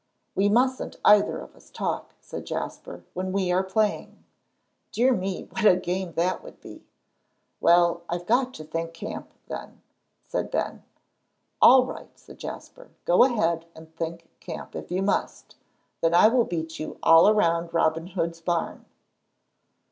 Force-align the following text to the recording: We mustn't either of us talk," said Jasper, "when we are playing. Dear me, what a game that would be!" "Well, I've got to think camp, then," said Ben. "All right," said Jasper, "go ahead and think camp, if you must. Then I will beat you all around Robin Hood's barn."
We 0.33 0.49
mustn't 0.49 0.95
either 1.05 1.37
of 1.37 1.55
us 1.55 1.69
talk," 1.69 2.15
said 2.19 2.47
Jasper, 2.47 3.03
"when 3.13 3.31
we 3.31 3.51
are 3.51 3.61
playing. 3.61 4.23
Dear 4.91 5.13
me, 5.13 5.43
what 5.51 5.63
a 5.63 5.75
game 5.75 6.13
that 6.13 6.43
would 6.43 6.59
be!" 6.59 6.83
"Well, 7.59 8.01
I've 8.09 8.25
got 8.25 8.51
to 8.55 8.63
think 8.63 8.95
camp, 8.95 9.29
then," 9.47 9.83
said 10.25 10.49
Ben. 10.49 10.83
"All 11.61 11.85
right," 11.85 12.09
said 12.17 12.39
Jasper, 12.39 12.89
"go 13.05 13.23
ahead 13.23 13.67
and 13.75 13.95
think 13.95 14.27
camp, 14.39 14.75
if 14.75 14.89
you 14.89 15.03
must. 15.03 15.55
Then 16.01 16.15
I 16.15 16.29
will 16.29 16.45
beat 16.45 16.79
you 16.79 16.97
all 17.03 17.29
around 17.29 17.71
Robin 17.71 18.07
Hood's 18.07 18.41
barn." 18.41 18.85